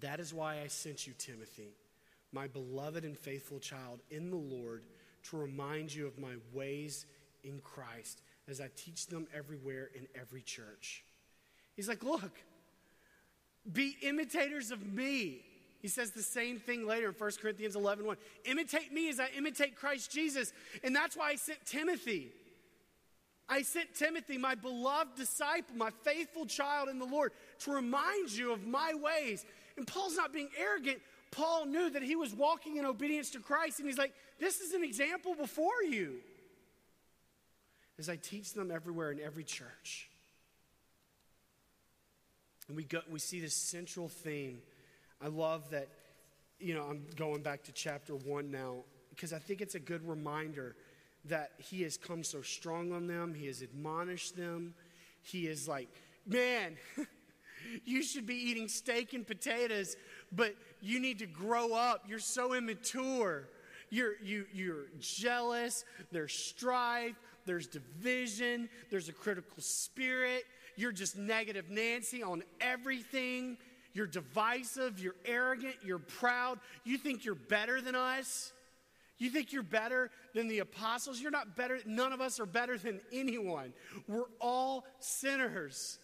[0.00, 1.74] That is why I sent you, Timothy,
[2.32, 4.84] my beloved and faithful child in the Lord,
[5.30, 7.06] to remind you of my ways
[7.42, 11.04] in Christ as I teach them everywhere in every church.
[11.76, 12.32] He's like, look,
[13.70, 15.42] be imitators of me.
[15.80, 18.16] He says the same thing later in 1 Corinthians 11 1.
[18.44, 20.52] Imitate me as I imitate Christ Jesus.
[20.84, 22.32] And that's why I sent Timothy.
[23.48, 28.52] I sent Timothy, my beloved disciple, my faithful child in the Lord, to remind you
[28.52, 29.44] of my ways.
[29.76, 31.00] And Paul's not being arrogant.
[31.30, 33.78] Paul knew that he was walking in obedience to Christ.
[33.78, 36.16] And he's like, This is an example before you.
[37.98, 40.08] As I teach them everywhere in every church.
[42.68, 44.60] And we, go, we see this central theme.
[45.20, 45.88] I love that,
[46.58, 50.08] you know, I'm going back to chapter one now because I think it's a good
[50.08, 50.76] reminder
[51.26, 53.34] that he has come so strong on them.
[53.34, 54.74] He has admonished them.
[55.22, 55.88] He is like,
[56.26, 56.76] man,
[57.84, 59.96] you should be eating steak and potatoes,
[60.32, 62.04] but you need to grow up.
[62.08, 63.48] You're so immature.
[63.90, 65.84] You're, you, you're jealous.
[66.12, 67.16] There's strife.
[67.44, 68.68] There's division.
[68.90, 70.44] There's a critical spirit.
[70.76, 73.58] You're just negative Nancy on everything.
[73.92, 75.00] You're divisive.
[75.00, 75.74] You're arrogant.
[75.84, 76.60] You're proud.
[76.84, 78.52] You think you're better than us.
[79.18, 81.20] You think you're better than the apostles?
[81.20, 81.78] You're not better.
[81.84, 83.74] None of us are better than anyone.
[84.08, 85.98] We're all sinners.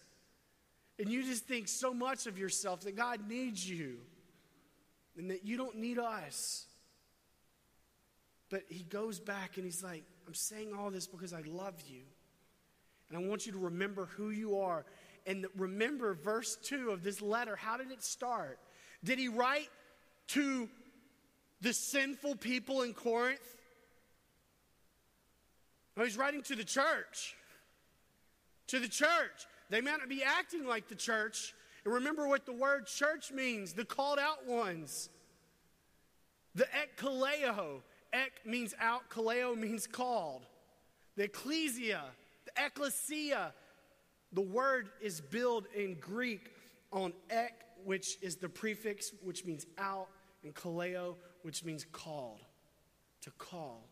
[0.99, 3.97] And you just think so much of yourself that God needs you
[5.17, 6.65] and that you don't need us.
[8.49, 12.01] But he goes back and he's like, I'm saying all this because I love you.
[13.09, 14.85] And I want you to remember who you are.
[15.25, 17.55] And remember verse 2 of this letter.
[17.55, 18.59] How did it start?
[19.03, 19.69] Did he write
[20.29, 20.69] to
[21.61, 23.39] the sinful people in Corinth?
[25.95, 27.35] No, he's writing to the church.
[28.67, 29.47] To the church.
[29.69, 31.53] They may not be acting like the church.
[31.83, 35.09] And remember what the word church means the called out ones.
[36.55, 37.81] The ekkaleo.
[38.13, 40.45] Ek means out, kaleo means called.
[41.17, 42.03] The ecclesia
[42.47, 43.53] the ecclesia.
[44.33, 46.51] The word is built in Greek
[46.91, 47.53] on ek,
[47.85, 50.07] which is the prefix, which means out,
[50.43, 52.41] and kaleo, which means called.
[53.21, 53.87] To call.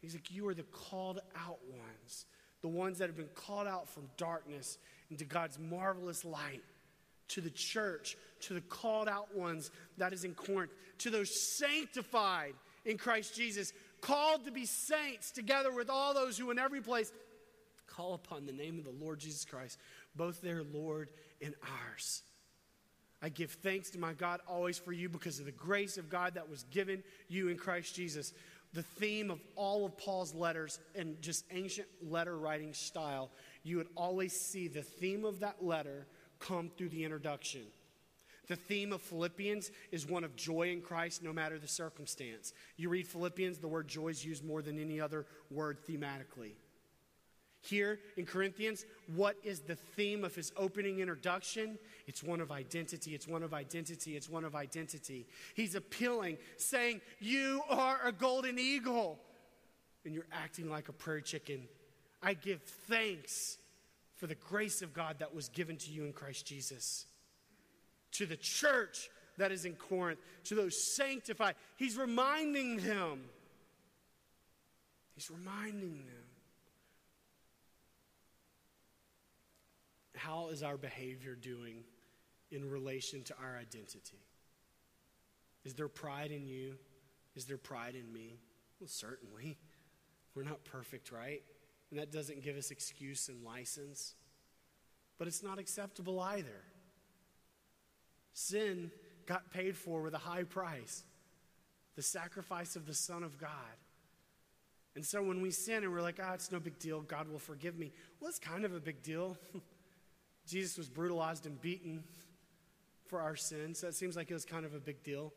[0.00, 2.26] He's like, You are the called out ones,
[2.62, 4.78] the ones that have been called out from darkness
[5.12, 6.62] into God's marvelous light.
[7.28, 12.52] To the church, to the called out ones that is in Corinth, to those sanctified
[12.84, 13.72] in Christ Jesus,
[14.02, 17.10] called to be saints together with all those who in every place
[17.86, 19.78] call upon the name of the Lord Jesus Christ,
[20.14, 21.08] both their Lord
[21.40, 21.54] and
[21.88, 22.22] ours.
[23.22, 26.34] I give thanks to my God always for you because of the grace of God
[26.34, 28.32] that was given you in Christ Jesus.
[28.74, 33.30] The theme of all of Paul's letters and just ancient letter writing style,
[33.62, 36.06] you would always see the theme of that letter
[36.38, 37.62] come through the introduction.
[38.48, 42.52] The theme of Philippians is one of joy in Christ no matter the circumstance.
[42.76, 46.54] You read Philippians, the word joy is used more than any other word thematically.
[47.60, 51.78] Here in Corinthians, what is the theme of his opening introduction?
[52.08, 53.14] It's one of identity.
[53.14, 54.16] It's one of identity.
[54.16, 55.28] It's one of identity.
[55.54, 59.20] He's appealing, saying, You are a golden eagle,
[60.04, 61.68] and you're acting like a prairie chicken.
[62.22, 63.58] I give thanks
[64.16, 67.06] for the grace of God that was given to you in Christ Jesus.
[68.12, 73.22] To the church that is in Corinth, to those sanctified, he's reminding them.
[75.14, 76.24] He's reminding them.
[80.22, 81.82] how is our behavior doing
[82.52, 84.20] in relation to our identity?
[85.64, 86.76] Is there pride in you?
[87.34, 88.38] Is there pride in me?
[88.78, 89.58] Well, certainly.
[90.34, 91.42] We're not perfect, right?
[91.92, 94.14] And that doesn't give us excuse and license.
[95.18, 96.64] But it's not acceptable either.
[98.32, 98.90] Sin
[99.26, 101.04] got paid for with a high price
[101.94, 103.50] the sacrifice of the Son of God.
[104.96, 107.28] And so when we sin and we're like, ah, oh, it's no big deal, God
[107.28, 107.92] will forgive me.
[108.18, 109.36] Well, it's kind of a big deal.
[110.46, 112.02] Jesus was brutalized and beaten
[113.08, 115.34] for our sins, so it seems like it was kind of a big deal.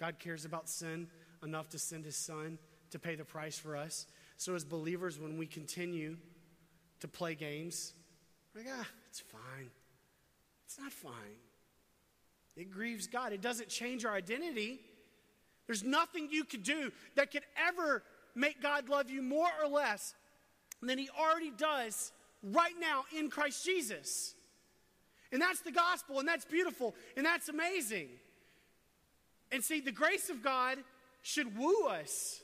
[0.00, 1.08] God cares about sin
[1.42, 2.56] enough to send his son
[2.92, 4.06] to pay the price for us.
[4.36, 6.16] So, as believers, when we continue
[7.00, 7.92] to play games,
[8.54, 9.70] like, ah, it's fine.
[10.66, 11.38] It's not fine.
[12.56, 13.32] It grieves God.
[13.32, 14.80] It doesn't change our identity,
[15.66, 18.02] There's nothing you could do that could ever
[18.34, 20.14] make God love you more or less
[20.82, 22.12] than He already does
[22.42, 24.34] right now in Christ Jesus.
[25.32, 28.08] And that's the gospel, and that's beautiful, and that's amazing.
[29.50, 30.78] And see, the grace of God
[31.22, 32.40] should woo us.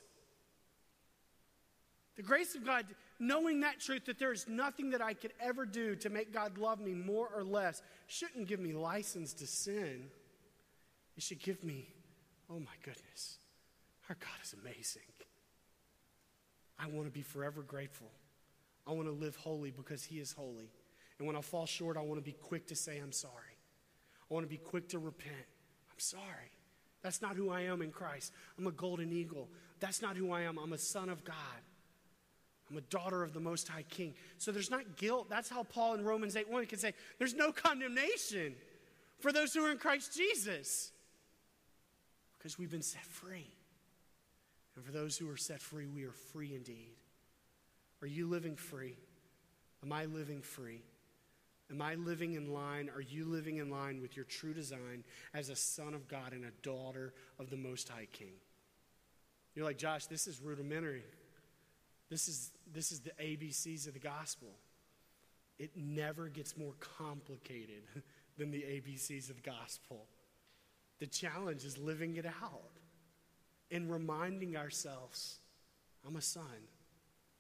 [2.17, 2.87] The grace of God,
[3.19, 6.59] knowing that truth that there is nothing that I could ever do to make God
[6.59, 10.09] love me more or less, shouldn't give me license to sin.
[11.17, 11.89] It should give me,
[12.51, 13.39] oh my goodness,
[14.09, 15.03] our God is amazing.
[16.79, 18.11] I want to be forever grateful.
[18.87, 20.71] I want to live holy because He is holy.
[21.19, 23.35] And when I fall short, I want to be quick to say, I'm sorry.
[24.31, 25.35] I want to be quick to repent.
[25.93, 26.51] I'm sorry.
[27.03, 28.33] That's not who I am in Christ.
[28.59, 29.49] I'm a golden eagle.
[29.81, 30.59] That's not who I am.
[30.59, 31.37] I'm a son of God.
[32.71, 34.15] I'm a daughter of the Most High King.
[34.39, 35.29] So there's not guilt.
[35.29, 38.55] That's how Paul in Romans 8 1 can say, there's no condemnation
[39.19, 40.93] for those who are in Christ Jesus
[42.39, 43.53] because we've been set free.
[44.77, 46.93] And for those who are set free, we are free indeed.
[48.03, 48.97] Are you living free?
[49.83, 50.83] Am I living free?
[51.71, 52.91] Am I living in line?
[52.95, 55.05] Are you living in line with your true design
[55.35, 58.33] as a son of God and a daughter of the Most High King?
[59.55, 61.05] You're like, Josh, this is rudimentary.
[62.11, 64.49] This is, this is the ABCs of the gospel.
[65.59, 67.85] It never gets more complicated
[68.37, 70.07] than the ABCs of the gospel.
[70.99, 72.73] The challenge is living it out
[73.71, 75.39] and reminding ourselves
[76.07, 76.45] I'm a son,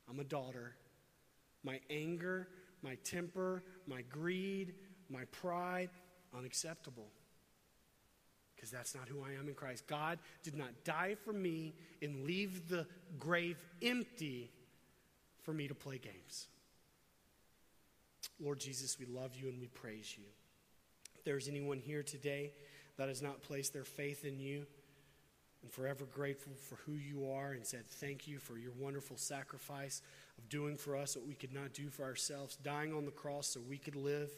[0.08, 0.76] I'm a daughter.
[1.62, 2.48] My anger,
[2.82, 4.74] my temper, my greed,
[5.10, 5.90] my pride,
[6.36, 7.08] unacceptable.
[8.54, 9.86] Because that's not who I am in Christ.
[9.86, 12.86] God did not die for me and leave the
[13.18, 14.50] grave empty
[15.42, 16.48] for me to play games.
[18.38, 20.24] Lord Jesus, we love you and we praise you.
[21.16, 22.52] If there's anyone here today
[22.96, 24.66] that has not placed their faith in you,
[25.62, 30.02] and forever grateful for who you are and said thank you for your wonderful sacrifice
[30.38, 33.48] of doing for us what we could not do for ourselves, dying on the cross
[33.48, 34.30] so we could live.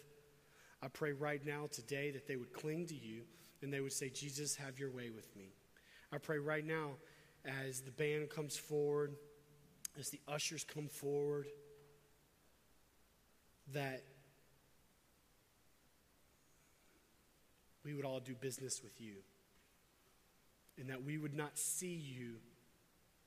[0.82, 3.22] I pray right now today that they would cling to you
[3.62, 5.54] and they would say, Jesus, have your way with me.
[6.12, 6.90] I pray right now
[7.44, 9.14] as the band comes forward,
[9.98, 11.46] as the ushers come forward,
[13.72, 14.02] that
[17.84, 19.14] we would all do business with you.
[20.78, 22.36] And that we would not see you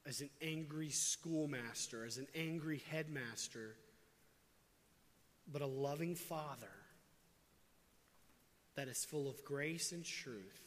[0.05, 3.75] as an angry schoolmaster, as an angry headmaster,
[5.51, 6.67] but a loving father
[8.75, 10.61] that is full of grace and truth,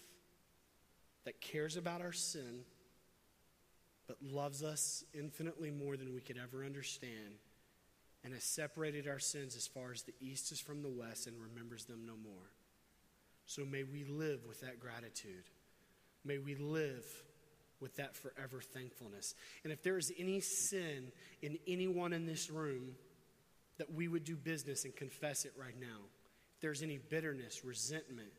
[1.24, 2.64] that cares about our sin,
[4.09, 7.36] but loves us infinitely more than we could ever understand,
[8.24, 11.36] and has separated our sins as far as the east is from the west and
[11.40, 12.50] remembers them no more.
[13.46, 15.44] So may we live with that gratitude.
[16.24, 17.04] May we live
[17.80, 19.34] with that forever thankfulness.
[19.62, 22.96] And if there is any sin in anyone in this room,
[23.78, 26.00] that we would do business and confess it right now.
[26.56, 28.32] If there's any bitterness, resentment,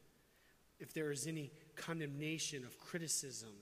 [0.79, 3.53] if there is any condemnation of criticism,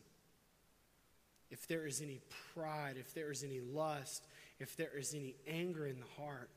[1.50, 2.20] if there is any
[2.54, 4.28] pride, if there is any lust,
[4.60, 6.50] if there is any anger in the heart,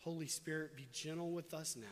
[0.00, 1.86] Holy Spirit, be gentle with us now.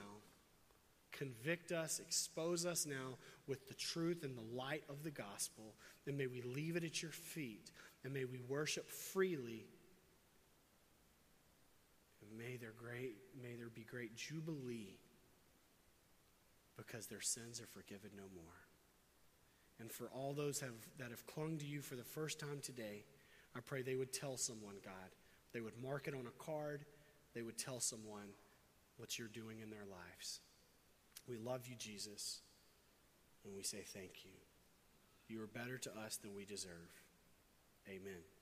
[1.12, 5.74] Convict us, expose us now with the truth and the light of the gospel.
[6.06, 7.70] And may we leave it at your feet.
[8.04, 9.66] And may we worship freely.
[12.22, 14.98] And may there, great, may there be great jubilee
[16.76, 18.69] because their sins are forgiven no more.
[19.80, 23.04] And for all those have, that have clung to you for the first time today,
[23.56, 25.16] I pray they would tell someone, God.
[25.52, 26.84] They would mark it on a card.
[27.34, 28.28] They would tell someone
[28.98, 30.40] what you're doing in their lives.
[31.26, 32.40] We love you, Jesus,
[33.44, 34.32] and we say thank you.
[35.28, 36.90] You are better to us than we deserve.
[37.88, 38.39] Amen.